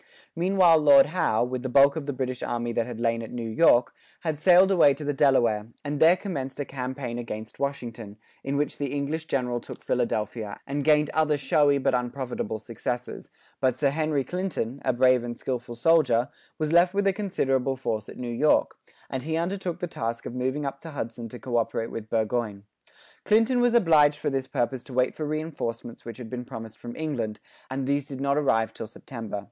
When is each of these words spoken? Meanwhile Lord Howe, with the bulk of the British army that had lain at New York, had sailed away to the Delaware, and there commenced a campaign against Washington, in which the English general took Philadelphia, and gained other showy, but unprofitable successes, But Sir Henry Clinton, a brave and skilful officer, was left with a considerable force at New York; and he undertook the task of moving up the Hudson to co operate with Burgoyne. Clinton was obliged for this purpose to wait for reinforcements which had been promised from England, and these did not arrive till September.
Meanwhile 0.35 0.79
Lord 0.79 1.05
Howe, 1.05 1.43
with 1.43 1.61
the 1.61 1.69
bulk 1.69 1.95
of 1.95 2.07
the 2.07 2.11
British 2.11 2.41
army 2.41 2.71
that 2.73 2.87
had 2.87 2.99
lain 2.99 3.21
at 3.21 3.29
New 3.29 3.47
York, 3.47 3.93
had 4.21 4.39
sailed 4.39 4.71
away 4.71 4.95
to 4.95 5.03
the 5.03 5.13
Delaware, 5.13 5.67
and 5.85 5.99
there 5.99 6.15
commenced 6.17 6.59
a 6.59 6.65
campaign 6.65 7.19
against 7.19 7.59
Washington, 7.59 8.17
in 8.43 8.57
which 8.57 8.79
the 8.79 8.87
English 8.93 9.25
general 9.25 9.59
took 9.59 9.83
Philadelphia, 9.83 10.59
and 10.65 10.83
gained 10.83 11.11
other 11.11 11.37
showy, 11.37 11.77
but 11.77 11.93
unprofitable 11.93 12.57
successes, 12.57 13.29
But 13.59 13.75
Sir 13.75 13.91
Henry 13.91 14.23
Clinton, 14.23 14.81
a 14.83 14.91
brave 14.91 15.23
and 15.23 15.37
skilful 15.37 15.73
officer, 15.75 16.29
was 16.57 16.73
left 16.73 16.95
with 16.95 17.05
a 17.05 17.13
considerable 17.13 17.75
force 17.75 18.09
at 18.09 18.17
New 18.17 18.33
York; 18.33 18.75
and 19.07 19.21
he 19.21 19.37
undertook 19.37 19.77
the 19.77 19.85
task 19.85 20.25
of 20.25 20.33
moving 20.33 20.65
up 20.65 20.81
the 20.81 20.89
Hudson 20.89 21.29
to 21.29 21.37
co 21.37 21.57
operate 21.57 21.91
with 21.91 22.09
Burgoyne. 22.09 22.63
Clinton 23.23 23.59
was 23.61 23.75
obliged 23.75 24.17
for 24.17 24.31
this 24.31 24.47
purpose 24.47 24.81
to 24.85 24.93
wait 24.95 25.13
for 25.13 25.27
reinforcements 25.27 26.03
which 26.03 26.17
had 26.17 26.27
been 26.31 26.43
promised 26.43 26.79
from 26.79 26.95
England, 26.95 27.39
and 27.69 27.85
these 27.85 28.07
did 28.07 28.19
not 28.19 28.35
arrive 28.35 28.73
till 28.73 28.87
September. 28.87 29.39